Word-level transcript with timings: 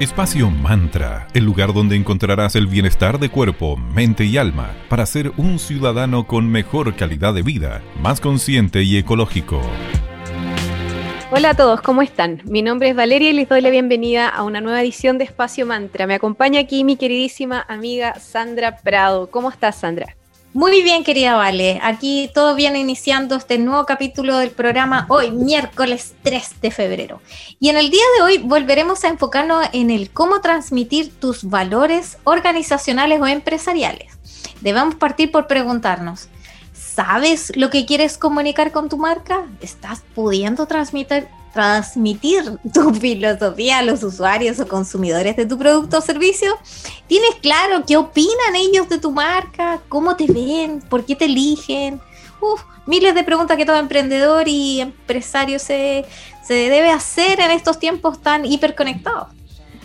Espacio 0.00 0.50
Mantra, 0.50 1.28
el 1.34 1.44
lugar 1.44 1.74
donde 1.74 1.94
encontrarás 1.94 2.56
el 2.56 2.66
bienestar 2.66 3.18
de 3.18 3.28
cuerpo, 3.28 3.76
mente 3.76 4.24
y 4.24 4.38
alma 4.38 4.74
para 4.88 5.04
ser 5.04 5.30
un 5.36 5.58
ciudadano 5.58 6.26
con 6.26 6.50
mejor 6.50 6.96
calidad 6.96 7.34
de 7.34 7.42
vida, 7.42 7.82
más 8.00 8.18
consciente 8.18 8.82
y 8.82 8.96
ecológico. 8.96 9.60
Hola 11.30 11.50
a 11.50 11.54
todos, 11.54 11.82
¿cómo 11.82 12.00
están? 12.00 12.40
Mi 12.46 12.62
nombre 12.62 12.88
es 12.88 12.96
Valeria 12.96 13.28
y 13.28 13.34
les 13.34 13.50
doy 13.50 13.60
la 13.60 13.68
bienvenida 13.68 14.30
a 14.30 14.42
una 14.42 14.62
nueva 14.62 14.80
edición 14.80 15.18
de 15.18 15.24
Espacio 15.24 15.66
Mantra. 15.66 16.06
Me 16.06 16.14
acompaña 16.14 16.60
aquí 16.60 16.82
mi 16.82 16.96
queridísima 16.96 17.66
amiga 17.68 18.18
Sandra 18.18 18.78
Prado. 18.78 19.30
¿Cómo 19.30 19.50
estás, 19.50 19.80
Sandra? 19.80 20.16
Muy 20.52 20.82
bien, 20.82 21.04
querida 21.04 21.36
Vale. 21.36 21.78
Aquí 21.80 22.28
todo 22.34 22.56
viene 22.56 22.80
iniciando 22.80 23.36
este 23.36 23.56
nuevo 23.56 23.86
capítulo 23.86 24.36
del 24.36 24.50
programa 24.50 25.06
hoy, 25.08 25.30
miércoles 25.30 26.16
3 26.24 26.60
de 26.60 26.72
febrero. 26.72 27.20
Y 27.60 27.68
en 27.68 27.76
el 27.76 27.88
día 27.88 28.02
de 28.16 28.24
hoy 28.24 28.38
volveremos 28.38 29.04
a 29.04 29.08
enfocarnos 29.08 29.64
en 29.72 29.90
el 29.90 30.10
cómo 30.10 30.40
transmitir 30.40 31.12
tus 31.20 31.44
valores 31.44 32.18
organizacionales 32.24 33.20
o 33.20 33.28
empresariales. 33.28 34.18
Debemos 34.60 34.96
partir 34.96 35.30
por 35.30 35.46
preguntarnos, 35.46 36.28
¿sabes 36.72 37.52
lo 37.54 37.70
que 37.70 37.86
quieres 37.86 38.18
comunicar 38.18 38.72
con 38.72 38.88
tu 38.88 38.96
marca? 38.96 39.46
¿Estás 39.60 40.02
pudiendo 40.16 40.66
transmitir, 40.66 41.28
transmitir 41.52 42.58
tu 42.72 42.94
filosofía 42.94 43.78
a 43.78 43.82
los 43.82 44.02
usuarios 44.02 44.60
o 44.60 44.68
consumidores 44.68 45.36
de 45.36 45.46
tu 45.46 45.58
producto 45.58 45.98
o 45.98 46.00
servicio? 46.00 46.56
¿Tienes 47.06 47.34
claro 47.42 47.84
qué 47.86 47.96
opinan 47.96 48.56
ellos 48.56 48.88
de 48.88 48.98
tu 48.98 49.10
marca? 49.10 49.80
¿Cómo 49.88 50.16
te 50.16 50.26
ven? 50.26 50.80
¿Por 50.80 51.04
qué 51.04 51.16
te 51.16 51.26
eligen? 51.26 52.00
Uf, 52.40 52.62
miles 52.86 53.14
de 53.14 53.24
preguntas 53.24 53.56
que 53.56 53.66
todo 53.66 53.76
emprendedor 53.76 54.48
y 54.48 54.80
empresario 54.80 55.58
se, 55.58 56.04
se 56.42 56.54
debe 56.54 56.90
hacer 56.90 57.40
en 57.40 57.50
estos 57.50 57.78
tiempos 57.78 58.20
tan 58.22 58.44
hiperconectados. 58.44 59.28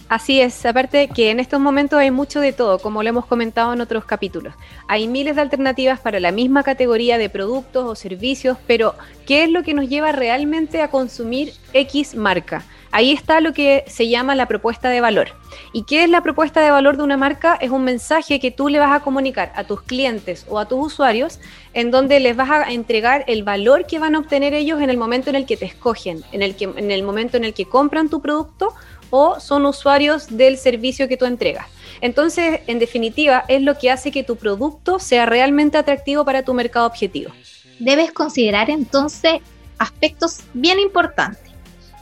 Así 0.07 0.39
es, 0.39 0.63
aparte 0.67 1.07
que 1.07 1.31
en 1.31 1.39
estos 1.39 1.59
momentos 1.59 1.97
hay 1.97 2.11
mucho 2.11 2.39
de 2.39 2.53
todo, 2.53 2.77
como 2.77 3.01
lo 3.01 3.09
hemos 3.09 3.25
comentado 3.25 3.73
en 3.73 3.81
otros 3.81 4.05
capítulos. 4.05 4.53
Hay 4.87 5.07
miles 5.07 5.35
de 5.35 5.41
alternativas 5.41 5.99
para 5.99 6.19
la 6.19 6.31
misma 6.31 6.61
categoría 6.61 7.17
de 7.17 7.27
productos 7.27 7.85
o 7.85 7.95
servicios, 7.95 8.59
pero 8.67 8.93
¿qué 9.25 9.43
es 9.43 9.49
lo 9.49 9.63
que 9.63 9.73
nos 9.73 9.89
lleva 9.89 10.11
realmente 10.11 10.83
a 10.83 10.89
consumir 10.89 11.53
X 11.73 12.15
marca? 12.15 12.63
Ahí 12.91 13.11
está 13.11 13.41
lo 13.41 13.51
que 13.51 13.83
se 13.87 14.07
llama 14.07 14.35
la 14.35 14.47
propuesta 14.47 14.87
de 14.89 15.01
valor. 15.01 15.29
¿Y 15.73 15.83
qué 15.83 16.05
es 16.05 16.09
la 16.09 16.21
propuesta 16.21 16.61
de 16.61 16.71
valor 16.71 16.95
de 16.95 17.03
una 17.03 17.17
marca? 17.17 17.57
Es 17.59 17.71
un 17.71 17.83
mensaje 17.83 18.39
que 18.39 18.51
tú 18.51 18.69
le 18.69 18.79
vas 18.79 18.95
a 18.95 19.01
comunicar 19.03 19.51
a 19.55 19.65
tus 19.65 19.81
clientes 19.81 20.45
o 20.47 20.59
a 20.59 20.67
tus 20.67 20.93
usuarios 20.93 21.41
en 21.73 21.91
donde 21.91 22.21
les 22.21 22.37
vas 22.37 22.49
a 22.49 22.71
entregar 22.71 23.25
el 23.27 23.43
valor 23.43 23.85
que 23.85 23.99
van 23.99 24.15
a 24.15 24.19
obtener 24.19 24.53
ellos 24.53 24.81
en 24.81 24.89
el 24.89 24.95
momento 24.95 25.29
en 25.29 25.35
el 25.35 25.45
que 25.45 25.57
te 25.57 25.65
escogen, 25.65 26.23
en 26.31 26.41
el, 26.41 26.55
que, 26.55 26.65
en 26.73 26.89
el 26.89 27.03
momento 27.03 27.35
en 27.35 27.43
el 27.43 27.53
que 27.53 27.65
compran 27.65 28.07
tu 28.07 28.21
producto 28.21 28.73
o 29.09 29.39
son 29.39 29.65
usuarios 29.65 30.27
del 30.35 30.57
servicio 30.57 31.07
que 31.07 31.17
tú 31.17 31.25
entregas. 31.25 31.67
Entonces, 32.01 32.61
en 32.67 32.79
definitiva, 32.79 33.45
es 33.47 33.61
lo 33.61 33.77
que 33.77 33.91
hace 33.91 34.11
que 34.11 34.23
tu 34.23 34.35
producto 34.35 34.99
sea 34.99 35.25
realmente 35.25 35.77
atractivo 35.77 36.25
para 36.25 36.43
tu 36.43 36.53
mercado 36.53 36.87
objetivo. 36.87 37.31
Debes 37.79 38.11
considerar 38.11 38.69
entonces 38.69 39.41
aspectos 39.77 40.39
bien 40.53 40.79
importantes. 40.79 41.51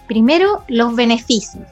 Primero, 0.07 0.63
los 0.67 0.95
beneficios. 0.95 1.63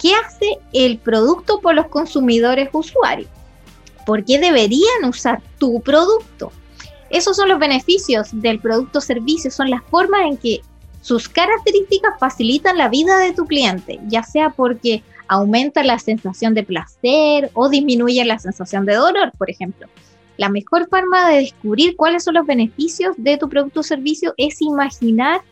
¿Qué 0.00 0.12
hace 0.14 0.58
el 0.72 0.98
producto 0.98 1.60
por 1.60 1.74
los 1.74 1.86
consumidores 1.88 2.68
usuarios? 2.72 3.30
¿Por 4.04 4.24
qué 4.24 4.38
deberían 4.38 5.04
usar 5.04 5.42
tu 5.58 5.80
producto? 5.80 6.52
Esos 7.10 7.36
son 7.36 7.48
los 7.48 7.58
beneficios 7.58 8.28
del 8.32 8.60
producto 8.60 8.98
o 8.98 9.02
servicio, 9.02 9.50
son 9.50 9.70
las 9.70 9.82
formas 9.84 10.22
en 10.26 10.36
que 10.36 10.60
sus 11.06 11.28
características 11.28 12.18
facilitan 12.18 12.76
la 12.78 12.88
vida 12.88 13.20
de 13.20 13.32
tu 13.32 13.44
cliente, 13.44 14.00
ya 14.08 14.24
sea 14.24 14.50
porque 14.50 15.04
aumenta 15.28 15.84
la 15.84 16.00
sensación 16.00 16.52
de 16.52 16.64
placer 16.64 17.48
o 17.54 17.68
disminuye 17.68 18.24
la 18.24 18.40
sensación 18.40 18.84
de 18.86 18.96
dolor, 18.96 19.30
por 19.38 19.48
ejemplo. 19.48 19.86
La 20.36 20.48
mejor 20.48 20.88
forma 20.88 21.30
de 21.30 21.36
descubrir 21.36 21.94
cuáles 21.94 22.24
son 22.24 22.34
los 22.34 22.44
beneficios 22.44 23.14
de 23.18 23.38
tu 23.38 23.48
producto 23.48 23.80
o 23.80 23.82
servicio 23.84 24.34
es 24.36 24.60
imaginar 24.60 25.42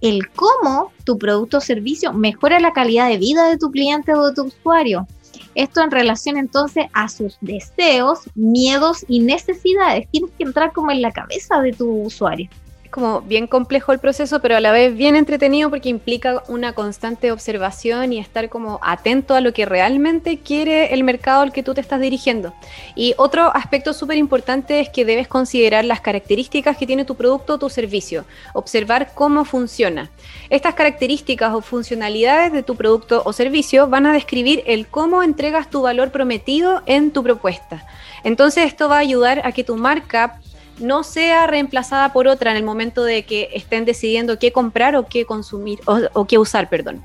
el 0.00 0.28
cómo 0.30 0.90
tu 1.04 1.16
producto 1.16 1.58
o 1.58 1.60
servicio 1.60 2.12
mejora 2.12 2.58
la 2.58 2.72
calidad 2.72 3.08
de 3.08 3.18
vida 3.18 3.48
de 3.48 3.56
tu 3.56 3.70
cliente 3.70 4.14
o 4.14 4.26
de 4.26 4.34
tu 4.34 4.42
usuario. 4.46 5.06
Esto 5.54 5.80
en 5.80 5.92
relación 5.92 6.38
entonces 6.38 6.86
a 6.92 7.08
sus 7.08 7.38
deseos, 7.40 8.18
miedos 8.34 9.04
y 9.06 9.20
necesidades. 9.20 10.08
Tienes 10.10 10.32
que 10.36 10.42
entrar 10.42 10.72
como 10.72 10.90
en 10.90 11.02
la 11.02 11.12
cabeza 11.12 11.60
de 11.60 11.72
tu 11.72 12.02
usuario 12.02 12.50
como 12.94 13.22
bien 13.22 13.48
complejo 13.48 13.90
el 13.90 13.98
proceso, 13.98 14.40
pero 14.40 14.56
a 14.56 14.60
la 14.60 14.70
vez 14.70 14.96
bien 14.96 15.16
entretenido 15.16 15.68
porque 15.68 15.88
implica 15.88 16.44
una 16.46 16.74
constante 16.74 17.32
observación 17.32 18.12
y 18.12 18.20
estar 18.20 18.48
como 18.48 18.78
atento 18.84 19.34
a 19.34 19.40
lo 19.40 19.52
que 19.52 19.66
realmente 19.66 20.38
quiere 20.38 20.94
el 20.94 21.02
mercado 21.02 21.42
al 21.42 21.52
que 21.52 21.64
tú 21.64 21.74
te 21.74 21.80
estás 21.80 22.00
dirigiendo. 22.00 22.54
Y 22.94 23.14
otro 23.16 23.52
aspecto 23.52 23.94
súper 23.94 24.16
importante 24.16 24.78
es 24.78 24.90
que 24.90 25.04
debes 25.04 25.26
considerar 25.26 25.84
las 25.84 26.02
características 26.02 26.76
que 26.76 26.86
tiene 26.86 27.04
tu 27.04 27.16
producto 27.16 27.54
o 27.54 27.58
tu 27.58 27.68
servicio, 27.68 28.26
observar 28.52 29.10
cómo 29.12 29.44
funciona. 29.44 30.12
Estas 30.48 30.74
características 30.74 31.52
o 31.52 31.62
funcionalidades 31.62 32.52
de 32.52 32.62
tu 32.62 32.76
producto 32.76 33.22
o 33.24 33.32
servicio 33.32 33.88
van 33.88 34.06
a 34.06 34.12
describir 34.12 34.62
el 34.66 34.86
cómo 34.86 35.24
entregas 35.24 35.68
tu 35.68 35.82
valor 35.82 36.12
prometido 36.12 36.84
en 36.86 37.10
tu 37.10 37.24
propuesta. 37.24 37.84
Entonces 38.22 38.66
esto 38.66 38.88
va 38.88 38.98
a 38.98 39.00
ayudar 39.00 39.44
a 39.44 39.50
que 39.50 39.64
tu 39.64 39.74
marca 39.74 40.38
no 40.78 41.04
sea 41.04 41.46
reemplazada 41.46 42.12
por 42.12 42.28
otra 42.28 42.50
en 42.50 42.56
el 42.56 42.62
momento 42.62 43.04
de 43.04 43.24
que 43.24 43.50
estén 43.52 43.84
decidiendo 43.84 44.38
qué 44.38 44.52
comprar 44.52 44.96
o 44.96 45.06
qué 45.06 45.24
consumir 45.24 45.80
o, 45.86 46.26
qué 46.26 46.38
usar, 46.38 46.68
perdón. 46.68 47.02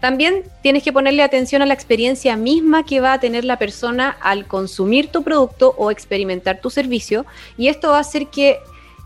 También 0.00 0.44
tienes 0.62 0.82
que 0.82 0.92
ponerle 0.92 1.22
atención 1.22 1.62
a 1.62 1.66
la 1.66 1.74
experiencia 1.74 2.36
misma 2.36 2.84
que 2.84 3.00
va 3.00 3.14
a 3.14 3.20
tener 3.20 3.44
la 3.44 3.58
persona 3.58 4.16
al 4.20 4.46
consumir 4.46 5.10
tu 5.10 5.22
producto 5.22 5.74
o 5.78 5.90
experimentar 5.90 6.60
tu 6.60 6.68
servicio 6.68 7.24
y 7.56 7.68
esto 7.68 7.90
va 7.90 7.96
a 7.96 8.00
hacer 8.00 8.26
que 8.26 8.58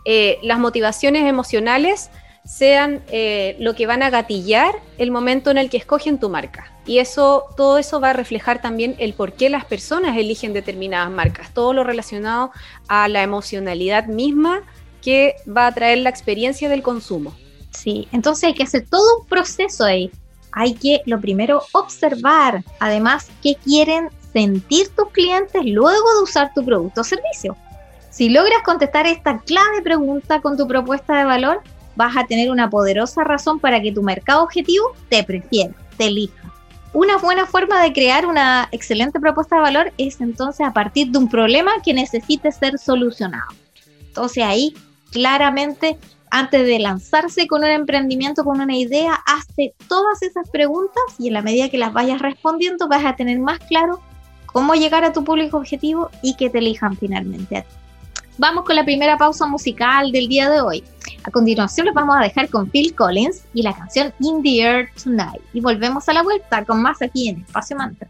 eh, 0.04 0.38
las 0.42 0.58
motivaciones 0.58 1.26
emocionales 1.26 2.10
sean 2.44 3.02
eh, 3.08 3.56
lo 3.58 3.74
que 3.74 3.86
van 3.86 4.02
a 4.02 4.10
gatillar 4.10 4.74
el 4.98 5.10
momento 5.10 5.50
en 5.50 5.58
el 5.58 5.70
que 5.70 5.76
escogen 5.76 6.18
tu 6.18 6.28
marca. 6.28 6.72
Y 6.86 6.98
eso, 6.98 7.44
todo 7.56 7.78
eso 7.78 8.00
va 8.00 8.10
a 8.10 8.14
reflejar 8.14 8.60
también 8.62 8.96
el 8.98 9.14
por 9.14 9.34
qué 9.34 9.50
las 9.50 9.64
personas 9.64 10.16
eligen 10.16 10.52
determinadas 10.52 11.10
marcas, 11.10 11.52
todo 11.52 11.72
lo 11.72 11.84
relacionado 11.84 12.50
a 12.88 13.08
la 13.08 13.22
emocionalidad 13.22 14.06
misma 14.06 14.62
que 15.02 15.36
va 15.46 15.66
a 15.66 15.72
traer 15.72 15.98
la 15.98 16.10
experiencia 16.10 16.68
del 16.68 16.82
consumo. 16.82 17.34
Sí, 17.70 18.08
entonces 18.12 18.44
hay 18.44 18.54
que 18.54 18.64
hacer 18.64 18.86
todo 18.88 19.20
un 19.20 19.26
proceso 19.26 19.84
ahí. 19.84 20.10
Hay 20.52 20.74
que, 20.74 21.00
lo 21.06 21.20
primero, 21.20 21.62
observar, 21.72 22.64
además, 22.80 23.30
qué 23.42 23.54
quieren 23.62 24.08
sentir 24.32 24.88
tus 24.88 25.10
clientes 25.10 25.62
luego 25.64 26.14
de 26.14 26.22
usar 26.22 26.52
tu 26.54 26.64
producto 26.64 27.02
o 27.02 27.04
servicio. 27.04 27.56
Si 28.10 28.28
logras 28.28 28.62
contestar 28.64 29.06
esta 29.06 29.38
clave 29.38 29.82
pregunta 29.82 30.40
con 30.40 30.56
tu 30.56 30.66
propuesta 30.66 31.16
de 31.18 31.24
valor, 31.24 31.62
vas 31.96 32.16
a 32.16 32.26
tener 32.26 32.50
una 32.50 32.70
poderosa 32.70 33.24
razón 33.24 33.60
para 33.60 33.80
que 33.80 33.92
tu 33.92 34.02
mercado 34.02 34.42
objetivo 34.42 34.92
te 35.08 35.24
prefiera, 35.24 35.74
te 35.96 36.06
elija. 36.06 36.52
Una 36.92 37.18
buena 37.18 37.46
forma 37.46 37.80
de 37.82 37.92
crear 37.92 38.26
una 38.26 38.68
excelente 38.72 39.20
propuesta 39.20 39.56
de 39.56 39.62
valor 39.62 39.92
es 39.96 40.20
entonces 40.20 40.66
a 40.66 40.72
partir 40.72 41.08
de 41.08 41.18
un 41.18 41.28
problema 41.28 41.70
que 41.84 41.94
necesite 41.94 42.50
ser 42.50 42.78
solucionado. 42.78 43.46
Entonces 44.08 44.42
ahí 44.42 44.74
claramente 45.12 45.98
antes 46.30 46.66
de 46.66 46.78
lanzarse 46.78 47.46
con 47.46 47.62
un 47.62 47.70
emprendimiento, 47.70 48.44
con 48.44 48.60
una 48.60 48.76
idea, 48.76 49.14
hazte 49.26 49.74
todas 49.88 50.22
esas 50.22 50.48
preguntas 50.50 51.02
y 51.18 51.28
en 51.28 51.34
la 51.34 51.42
medida 51.42 51.68
que 51.68 51.78
las 51.78 51.92
vayas 51.92 52.20
respondiendo 52.20 52.88
vas 52.88 53.04
a 53.04 53.16
tener 53.16 53.38
más 53.38 53.58
claro 53.60 54.00
cómo 54.46 54.74
llegar 54.74 55.04
a 55.04 55.12
tu 55.12 55.24
público 55.24 55.58
objetivo 55.58 56.10
y 56.22 56.34
que 56.34 56.50
te 56.50 56.58
elijan 56.58 56.96
finalmente 56.96 57.58
a 57.58 57.62
ti. 57.62 57.79
Vamos 58.40 58.64
con 58.64 58.74
la 58.74 58.86
primera 58.86 59.18
pausa 59.18 59.46
musical 59.46 60.12
del 60.12 60.26
día 60.26 60.48
de 60.48 60.62
hoy. 60.62 60.82
A 61.24 61.30
continuación 61.30 61.84
los 61.84 61.94
vamos 61.94 62.16
a 62.16 62.22
dejar 62.22 62.48
con 62.48 62.70
Phil 62.70 62.94
Collins 62.94 63.44
y 63.52 63.62
la 63.62 63.76
canción 63.76 64.14
In 64.18 64.42
the 64.42 64.62
Air 64.62 64.88
Tonight. 64.94 65.42
Y 65.52 65.60
volvemos 65.60 66.08
a 66.08 66.14
la 66.14 66.22
vuelta 66.22 66.64
con 66.64 66.80
más 66.80 67.02
aquí 67.02 67.28
en 67.28 67.42
Espacio 67.42 67.76
Mantra. 67.76 68.08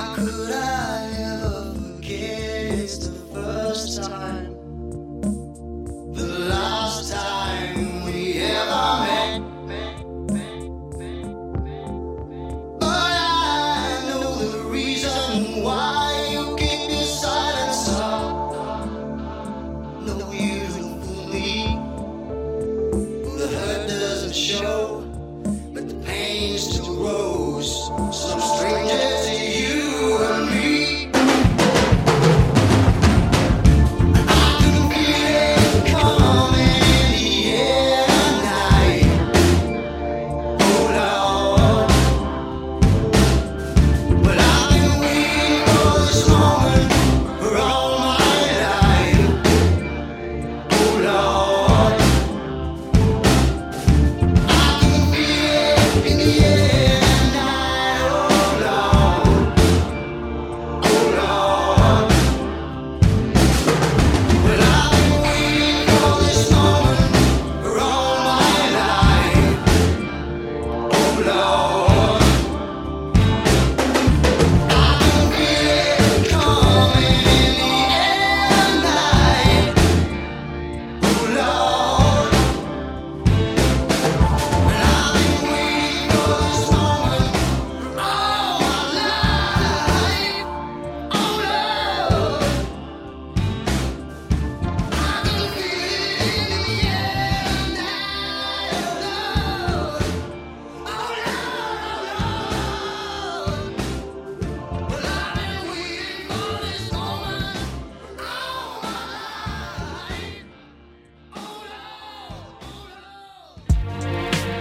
I 0.00 0.14
could 0.14 0.50
I? 0.50 0.59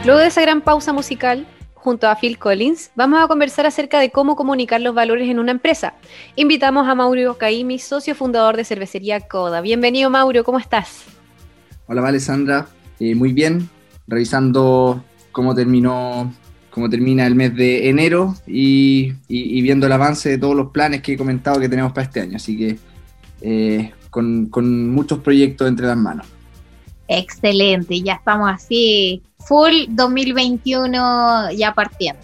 Luego 0.05 0.21
de 0.21 0.27
esa 0.27 0.41
gran 0.41 0.61
pausa 0.61 0.93
musical, 0.93 1.45
junto 1.73 2.07
a 2.07 2.15
Phil 2.15 2.39
Collins, 2.39 2.91
vamos 2.95 3.21
a 3.21 3.27
conversar 3.27 3.65
acerca 3.65 3.99
de 3.99 4.11
cómo 4.11 4.37
comunicar 4.37 4.79
los 4.79 4.95
valores 4.95 5.29
en 5.29 5.39
una 5.39 5.51
empresa. 5.51 5.93
Invitamos 6.37 6.87
a 6.87 6.95
Mauro 6.95 7.37
Caimi, 7.37 7.79
socio 7.79 8.15
fundador 8.15 8.55
de 8.55 8.63
Cervecería 8.63 9.19
Coda. 9.19 9.59
Bienvenido, 9.59 10.09
Mauro, 10.09 10.45
¿cómo 10.45 10.57
estás? 10.57 11.03
Hola, 11.85 12.07
Alessandra. 12.07 12.67
Eh, 12.99 13.13
muy 13.13 13.33
bien, 13.33 13.69
revisando 14.07 15.03
cómo 15.33 15.53
terminó 15.53 16.33
cómo 16.69 16.89
termina 16.89 17.25
el 17.25 17.35
mes 17.35 17.55
de 17.55 17.89
enero 17.89 18.35
y, 18.47 19.11
viendo 19.27 19.87
el 19.87 19.91
avance 19.91 20.29
de 20.29 20.37
todos 20.37 20.55
los 20.55 20.69
planes 20.71 21.01
que 21.01 21.13
he 21.13 21.17
comentado 21.17 21.59
que 21.59 21.67
tenemos 21.67 21.91
para 21.91 22.05
este 22.05 22.21
año. 22.21 22.37
Así 22.37 22.57
que 22.57 22.79
eh, 23.41 23.91
con 24.09 24.89
muchos 24.89 25.19
proyectos 25.19 25.67
entre 25.67 25.87
las 25.87 25.97
manos. 25.97 26.38
Excelente, 27.11 27.99
ya 28.01 28.13
estamos 28.13 28.51
así, 28.51 29.23
full 29.39 29.73
2021 29.89 31.51
ya 31.53 31.73
partiendo. 31.73 32.21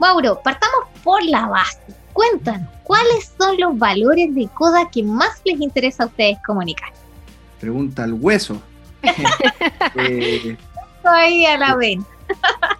Mauro, 0.00 0.40
partamos 0.42 0.88
por 1.04 1.22
la 1.24 1.46
base. 1.46 1.78
Cuéntanos, 2.14 2.68
¿cuáles 2.84 3.32
son 3.38 3.58
los 3.58 3.78
valores 3.78 4.34
de 4.34 4.48
CODA 4.48 4.90
que 4.90 5.02
más 5.02 5.42
les 5.44 5.60
interesa 5.60 6.04
a 6.04 6.06
ustedes 6.06 6.38
comunicar? 6.46 6.88
Pregunta 7.60 8.04
al 8.04 8.14
hueso. 8.14 8.60
eh, 9.96 10.56
Ahí 11.04 11.44
a 11.44 11.58
la 11.58 11.76
vena. 11.76 12.04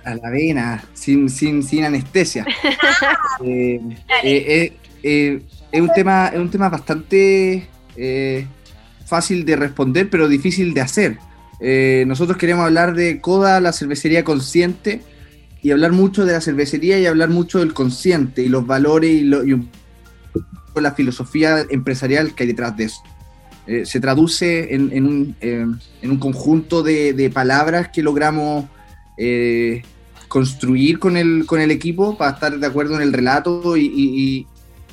A 0.04 0.14
la 0.14 0.30
vena, 0.30 0.82
sin, 0.94 1.28
sin, 1.28 1.62
sin 1.62 1.84
anestesia. 1.84 2.46
Eh, 3.42 3.80
eh, 4.22 4.72
eh, 5.02 5.42
es, 5.72 5.80
un 5.82 5.90
tema, 5.92 6.28
es 6.28 6.38
un 6.38 6.48
tema 6.48 6.68
bastante 6.68 7.68
fácil 9.04 9.44
de 9.44 9.56
responder, 9.56 10.08
pero 10.08 10.28
difícil 10.28 10.72
de 10.72 10.80
hacer. 10.80 11.18
Eh, 11.60 12.04
nosotros 12.06 12.36
queremos 12.36 12.64
hablar 12.64 12.94
de 12.94 13.20
Coda, 13.20 13.60
la 13.60 13.72
cervecería 13.72 14.24
consciente, 14.24 15.02
y 15.64 15.70
hablar 15.70 15.92
mucho 15.92 16.26
de 16.26 16.32
la 16.34 16.42
cervecería 16.42 16.98
y 16.98 17.06
hablar 17.06 17.30
mucho 17.30 17.58
del 17.60 17.72
consciente 17.72 18.42
y 18.42 18.48
los 18.48 18.66
valores 18.66 19.10
y, 19.10 19.22
lo, 19.22 19.44
y 19.46 19.58
la 20.76 20.92
filosofía 20.92 21.64
empresarial 21.70 22.34
que 22.34 22.42
hay 22.42 22.48
detrás 22.48 22.76
de 22.76 22.84
eso. 22.84 23.02
Eh, 23.66 23.86
se 23.86 23.98
traduce 23.98 24.74
en, 24.74 24.92
en, 24.92 25.06
un, 25.06 25.36
eh, 25.40 25.66
en, 26.02 26.10
un, 26.10 26.18
conjunto 26.18 26.82
de, 26.82 27.14
de, 27.14 27.30
palabras 27.30 27.88
que 27.88 28.02
logramos 28.02 28.66
eh, 29.16 29.80
construir 30.28 30.98
con 30.98 31.16
el, 31.16 31.46
con 31.46 31.62
el 31.62 31.70
equipo 31.70 32.18
para 32.18 32.32
estar 32.32 32.58
de 32.58 32.66
acuerdo 32.66 32.96
en 32.96 33.00
el 33.00 33.14
relato 33.14 33.74
y, 33.78 33.86
y, 33.86 34.20
y 34.20 34.46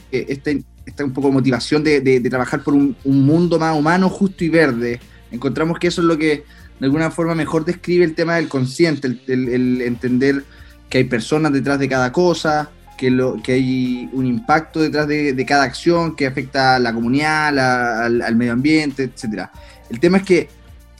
esta, 0.10 0.51
esta 0.86 1.03
un 1.03 1.12
poco 1.12 1.34
motivación 1.34 1.84
de, 1.84 2.00
de, 2.00 2.22
de 2.22 2.30
trabajar 2.30 2.63
por 2.63 2.74
un, 2.74 2.96
un, 3.03 3.25
mundo 3.25 3.60
más 3.60 3.77
humano, 3.77 4.08
justo 4.08 4.46
y 4.46 4.48
verde. 4.48 5.01
Encontramos 5.32 5.80
que 5.80 5.88
eso 5.88 6.02
es 6.02 6.08
lo 6.08 6.18
que 6.18 6.44
de 6.80 6.86
alguna 6.86 7.12
forma 7.12 7.36
mejor 7.36 7.64
describe 7.64 8.04
el 8.04 8.16
tema 8.16 8.36
del 8.36 8.48
consciente, 8.48 9.08
el, 9.28 9.82
entender 9.82 10.44
que 10.90 11.00
hay 11.00 11.04
personas 11.06 11.54
detrás 11.54 11.80
de 11.80 11.88
cada 11.88 12.12
cosa, 12.12 12.70
que, 12.98 13.12
lo, 13.12 13.42
que 13.42 13.54
hay 13.54 14.10
un 14.14 14.26
impacto 14.26 14.80
detrás 14.80 15.08
de, 15.08 15.46
cada 15.48 15.64
acción 15.64 16.16
que 16.16 16.28
afecta 16.28 16.76
a 16.76 16.80
la 16.80 16.94
comunidad, 16.94 17.58
al, 18.04 18.36
medio 18.36 18.54
ambiente, 18.54 19.04
etc. 19.04 19.48
El 19.90 20.00
tema 20.00 20.18
es 20.18 20.24
que 20.24 20.50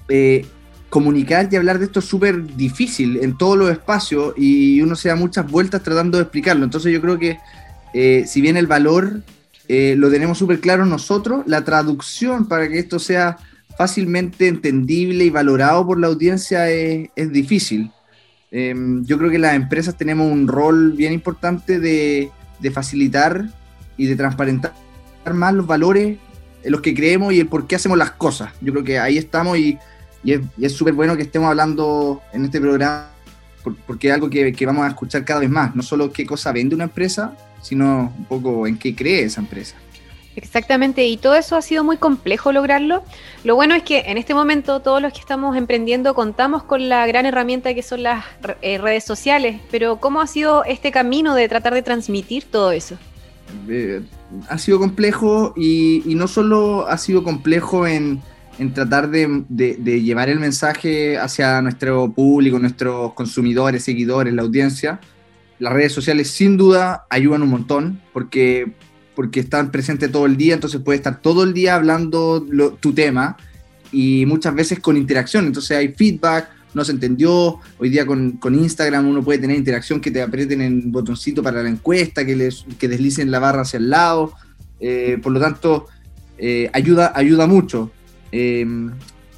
eh, 0.08 0.46
comunicar 0.90 1.48
y 1.52 1.56
hablar 1.56 1.80
de 1.80 1.86
esto 1.86 2.00
es 2.00 2.06
súper 2.06 2.56
difícil 2.56 3.18
en 3.22 3.38
todos 3.38 3.58
los 3.58 3.72
espacios 3.72 4.34
y 4.38 4.82
uno 4.82 4.96
se 4.96 5.10
da 5.10 5.16
muchas 5.16 5.50
vueltas 5.50 5.82
tratando 5.82 6.18
de 6.18 6.24
explicarlo. 6.24 6.64
Entonces 6.64 6.94
yo 6.94 7.02
creo 7.02 7.18
que 7.18 7.40
eh, 7.94 8.26
si 8.28 8.42
bien 8.42 8.58
el 8.58 8.68
valor 8.68 9.22
eh, 9.68 9.96
lo 9.98 10.12
tenemos 10.12 10.38
súper 10.38 10.60
claro 10.60 10.86
nosotros, 10.86 11.44
la 11.48 11.64
traducción 11.64 12.48
para 12.48 12.68
que 12.68 12.78
esto 12.78 13.00
sea 13.00 13.38
fácilmente 13.82 14.48
entendible 14.48 15.26
y 15.26 15.32
valorado 15.32 15.84
por 15.88 16.00
la 16.00 16.06
audiencia 16.06 16.70
es, 16.70 17.32
difícil. 17.32 17.90
Eh, 18.52 18.76
yo 19.06 19.18
creo 19.18 19.32
que 19.32 19.40
las 19.40 19.56
empresas 19.56 19.98
tenemos 19.98 20.32
un 20.32 20.48
rol 20.48 20.92
bien 20.92 21.14
importante 21.14 21.80
de, 21.80 22.30
facilitar 22.72 23.50
y 23.98 24.06
de 24.06 24.16
transparentar 24.16 24.72
más 25.34 25.56
los 25.56 25.66
valores 25.66 26.20
en 26.62 26.72
los 26.72 26.82
que 26.82 26.94
creemos 26.94 27.34
y 27.34 27.40
el 27.40 27.48
por 27.48 27.66
qué 27.66 27.76
hacemos 27.76 27.98
las 27.98 28.12
cosas. 28.12 28.54
Yo 28.62 28.72
creo 28.72 28.84
que 28.84 29.00
ahí 29.00 29.18
estamos 29.18 29.58
y, 29.58 29.80
es 30.24 30.72
súper 30.72 30.94
bueno 30.94 31.18
que 31.18 31.24
estemos 31.24 31.50
hablando 31.50 32.22
en 32.34 32.46
este 32.46 32.62
programa 32.62 33.10
por, 33.64 33.76
porque 33.88 34.10
es 34.10 34.14
algo 34.14 34.30
que, 34.30 34.54
que, 34.54 34.66
vamos 34.68 34.86
a 34.86 34.90
escuchar 34.90 35.26
cada 35.26 35.40
vez 35.40 35.50
más. 35.50 35.76
No 35.76 35.82
solo 35.82 36.14
qué 36.14 36.24
cosa 36.24 36.52
vende 36.52 36.76
una 36.76 36.84
empresa, 36.84 37.36
sino 37.64 38.14
un 38.16 38.26
poco 38.26 38.68
en 38.68 38.78
qué 38.78 38.94
cree 38.94 39.24
esa 39.24 39.42
empresa. 39.42 39.76
Exactamente, 40.36 41.06
y 41.08 41.18
todo 41.18 41.36
eso 41.36 41.58
ha 41.58 41.62
sido 41.62 41.84
muy 41.84 41.98
complejo 41.98 42.52
lograrlo. 42.52 43.04
Lo 43.44 43.56
bueno 43.56 43.76
es 43.76 43.84
que 43.84 44.00
en 44.08 44.18
este 44.18 44.34
momento 44.34 44.80
todos 44.80 45.02
los 45.02 45.12
que 45.12 45.20
estamos 45.20 45.58
emprendiendo 45.58 46.14
contamos 46.14 46.64
con 46.64 46.88
la 46.88 47.06
gran 47.06 47.26
herramienta 47.26 47.74
que 47.74 47.84
son 47.84 48.04
las 48.04 48.24
eh, 48.62 48.78
redes 48.78 49.04
sociales, 49.04 49.60
pero 49.72 49.98
¿cómo 49.98 50.22
ha 50.22 50.28
sido 50.28 50.64
este 50.64 50.92
camino 50.92 51.36
de 51.36 51.50
tratar 51.50 51.74
de 51.74 51.82
transmitir 51.82 52.46
todo 52.46 52.72
eso? 52.72 52.98
Eh, 53.68 54.02
ha 54.48 54.58
sido 54.58 54.80
complejo 54.80 55.54
y, 55.58 56.04
no 56.16 56.28
solo 56.28 56.88
ha 56.88 56.98
sido 56.98 57.24
complejo 57.24 57.86
en, 57.86 58.22
tratar 58.74 59.10
de, 59.10 59.44
llevar 60.02 60.30
el 60.30 60.40
mensaje 60.40 61.18
hacia 61.18 61.62
nuestro 61.62 62.12
público, 62.12 62.58
nuestros 62.60 63.14
consumidores, 63.14 63.84
seguidores, 63.84 64.34
la 64.34 64.44
audiencia. 64.44 65.02
Las 65.60 65.74
redes 65.74 65.92
sociales 65.92 66.30
sin 66.30 66.56
duda 66.58 67.06
ayudan 67.10 67.44
un 67.44 67.50
montón 67.50 68.02
porque 68.14 68.72
porque 69.22 69.42
están 69.42 69.70
presentes 69.70 70.12
todo 70.12 70.25
el 70.25 70.36
día, 70.36 70.56
entonces 70.56 70.82
puedes 70.84 70.98
estar 70.98 71.22
todo 71.22 71.44
el 71.44 71.54
día 71.54 71.75
hablando 71.75 72.44
tu 72.80 72.92
tema 72.92 73.38
y 73.92 74.25
muchas 74.25 74.56
veces 74.56 74.80
con 74.80 74.98
interacción, 74.98 75.46
entonces 75.46 75.78
hay 75.78 75.90
feedback, 75.90 76.50
no 76.74 76.84
se 76.84 76.92
entendió, 76.92 77.60
hoy 77.78 77.90
día 77.92 78.04
con, 78.08 78.32
con 78.38 78.56
Instagram 78.56 79.08
uno 79.08 79.24
puede 79.24 79.38
tener 79.38 79.58
interacción, 79.58 80.01
que 80.01 80.10
te 80.10 80.24
aprieten 80.24 80.60
el 80.60 80.82
botoncito 80.88 81.44
para 81.44 81.62
la 81.62 81.70
encuesta, 81.70 82.25
que, 82.25 82.36
les, 82.36 82.66
que 82.80 82.88
deslicen 82.88 83.30
la 83.30 83.38
barra 83.38 83.62
hacia 83.62 83.78
el 83.78 83.92
lado, 83.92 84.34
eh, 84.80 85.20
por 85.22 85.32
lo 85.32 85.40
tanto 85.40 85.86
eh, 86.40 86.72
ayuda, 86.74 87.12
ayuda 87.13 87.46
mucho. 87.46 87.92
Eh, 88.32 88.66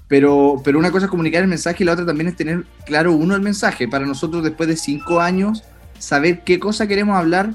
pero, 0.07 0.61
pero 0.63 0.79
una 0.79 0.91
cosa 0.91 1.07
es 1.07 1.09
comunicar 1.09 1.41
el 1.41 1.49
mensaje 1.49 1.83
y 1.83 1.85
la 1.85 1.91
otra 1.91 2.05
también 2.05 2.29
es 2.29 2.37
tener 2.37 2.63
claro 2.85 3.11
uno 3.11 3.35
el 3.35 3.41
mensaje. 3.41 3.89
Para 3.89 4.05
nosotros 4.05 4.45
después 4.45 4.69
de 4.69 4.77
cinco 4.77 5.19
años, 5.19 5.61
saber 5.99 6.45
qué 6.45 6.57
cosa 6.57 6.87
queremos 6.87 7.17
hablar 7.17 7.51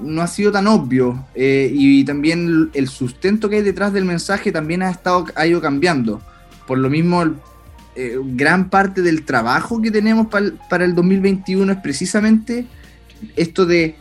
no 0.00 0.22
ha 0.22 0.26
sido 0.26 0.52
tan 0.52 0.66
obvio 0.66 1.24
eh, 1.34 1.70
y 1.72 2.04
también 2.04 2.70
el 2.74 2.88
sustento 2.88 3.48
que 3.48 3.56
hay 3.56 3.62
detrás 3.62 3.92
del 3.92 4.04
mensaje 4.04 4.52
también 4.52 4.82
ha, 4.82 4.90
estado, 4.90 5.26
ha 5.34 5.46
ido 5.46 5.60
cambiando. 5.60 6.20
Por 6.66 6.78
lo 6.78 6.90
mismo, 6.90 7.24
eh, 7.94 8.18
gran 8.22 8.68
parte 8.68 9.02
del 9.02 9.24
trabajo 9.24 9.80
que 9.80 9.90
tenemos 9.90 10.26
para 10.26 10.46
el, 10.46 10.58
para 10.68 10.84
el 10.84 10.94
2021 10.94 11.72
es 11.72 11.78
precisamente 11.78 12.66
esto 13.36 13.64
de 13.64 13.96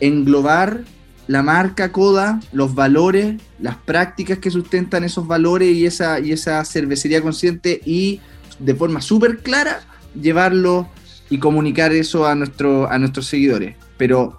englobar 0.00 0.84
la 1.26 1.42
marca 1.42 1.90
Coda, 1.90 2.40
los 2.52 2.74
valores, 2.74 3.40
las 3.58 3.76
prácticas 3.76 4.38
que 4.38 4.50
sustentan 4.50 5.04
esos 5.04 5.26
valores 5.26 5.74
y 5.74 5.86
esa, 5.86 6.20
y 6.20 6.32
esa 6.32 6.64
cervecería 6.64 7.20
consciente 7.20 7.80
y 7.84 8.20
de 8.58 8.74
forma 8.74 9.00
súper 9.00 9.38
clara 9.38 9.80
llevarlo 10.20 10.88
y 11.28 11.38
comunicar 11.38 11.92
eso 11.92 12.26
a, 12.26 12.34
nuestro, 12.34 12.90
a 12.90 12.98
nuestros 12.98 13.26
seguidores. 13.26 13.76
Pero 13.96 14.38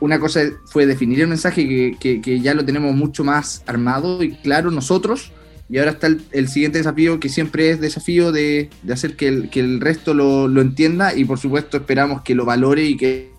una 0.00 0.18
cosa 0.20 0.42
fue 0.66 0.86
definir 0.86 1.20
el 1.20 1.28
mensaje 1.28 1.96
que, 1.98 2.20
que, 2.20 2.40
ya 2.40 2.54
lo 2.54 2.64
tenemos 2.64 2.94
mucho 2.94 3.24
más 3.24 3.62
armado 3.66 4.22
y 4.22 4.32
claro 4.32 4.70
nosotros. 4.70 5.32
Y 5.70 5.78
ahora 5.78 5.90
está 5.90 6.06
el, 6.06 6.22
el 6.32 6.48
siguiente 6.48 6.78
desafío, 6.78 7.20
que 7.20 7.28
siempre 7.28 7.70
es 7.70 7.80
desafío 7.80 8.32
de, 8.32 8.70
de 8.82 8.92
hacer 8.92 9.16
que 9.16 9.28
el, 9.28 9.50
que 9.50 9.60
el 9.60 9.80
resto 9.80 10.14
lo, 10.14 10.48
lo, 10.48 10.62
entienda 10.62 11.14
y 11.14 11.24
por 11.24 11.38
supuesto 11.38 11.76
esperamos 11.76 12.22
que 12.22 12.34
lo 12.34 12.46
valore 12.46 12.84
y 12.84 12.96
que 12.96 13.32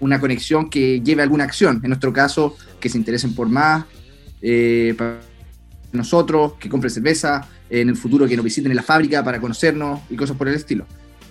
una 0.00 0.20
conexión 0.20 0.70
que 0.70 1.00
lleve 1.00 1.22
alguna 1.22 1.44
acción. 1.44 1.80
En 1.82 1.90
nuestro 1.90 2.12
caso, 2.12 2.56
que 2.80 2.88
se 2.88 2.96
interesen 2.96 3.34
por 3.34 3.48
más, 3.48 3.84
eh, 4.40 4.94
para 4.96 5.20
nosotros, 5.92 6.54
que 6.58 6.68
compren 6.68 6.90
cerveza, 6.90 7.48
en 7.68 7.88
el 7.88 7.96
futuro 7.96 8.26
que 8.28 8.36
nos 8.36 8.44
visiten 8.44 8.70
en 8.70 8.76
la 8.76 8.82
fábrica 8.82 9.24
para 9.24 9.40
conocernos 9.40 10.00
y 10.08 10.16
cosas 10.16 10.36
por 10.36 10.48
el 10.48 10.54
estilo. 10.54 10.86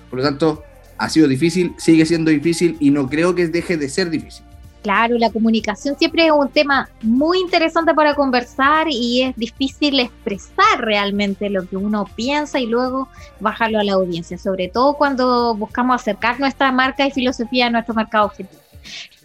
Por 0.09 0.19
lo 0.19 0.25
tanto, 0.25 0.63
ha 0.97 1.09
sido 1.09 1.27
difícil, 1.27 1.73
sigue 1.77 2.05
siendo 2.05 2.31
difícil 2.31 2.77
y 2.79 2.91
no 2.91 3.09
creo 3.09 3.35
que 3.35 3.47
deje 3.47 3.77
de 3.77 3.89
ser 3.89 4.09
difícil. 4.09 4.44
Claro, 4.85 5.17
la 5.17 5.31
comunicación 5.31 5.97
siempre 5.97 6.27
es 6.27 6.31
un 6.31 6.47
tema 6.47 6.87
muy 7.01 7.39
interesante 7.39 7.91
para 7.95 8.13
conversar 8.13 8.85
y 8.87 9.23
es 9.23 9.35
difícil 9.35 9.99
expresar 9.99 10.77
realmente 10.77 11.49
lo 11.49 11.67
que 11.67 11.75
uno 11.75 12.05
piensa 12.15 12.59
y 12.59 12.67
luego 12.67 13.07
bajarlo 13.39 13.79
a 13.79 13.83
la 13.83 13.93
audiencia, 13.93 14.37
sobre 14.37 14.67
todo 14.67 14.93
cuando 14.93 15.55
buscamos 15.55 15.99
acercar 15.99 16.39
nuestra 16.39 16.71
marca 16.71 17.07
y 17.07 17.09
filosofía 17.09 17.65
a 17.65 17.69
nuestro 17.71 17.95
mercado 17.95 18.27
objetivo. 18.27 18.61